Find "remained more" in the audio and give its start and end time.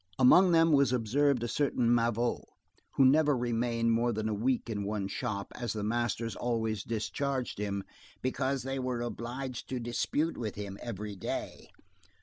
3.37-4.11